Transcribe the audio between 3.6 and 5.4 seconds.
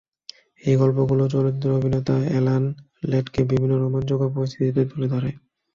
রোমাঞ্চকর পরিস্থিতিতে তুলে ধরে।